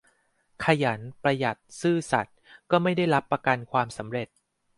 [0.63, 2.37] ขยัน ประหยัด ซื่อสัตย์
[2.71, 4.27] ก็ไม่ได้รับประกันความสำเร็จ